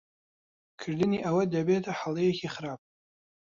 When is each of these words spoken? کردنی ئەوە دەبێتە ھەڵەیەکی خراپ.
کردنی 0.81 1.23
ئەوە 1.25 1.43
دەبێتە 1.53 1.91
ھەڵەیەکی 2.01 2.51
خراپ. 2.55 2.81